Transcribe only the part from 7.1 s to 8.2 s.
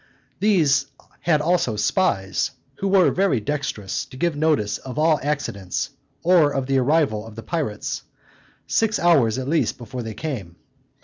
of the pirates,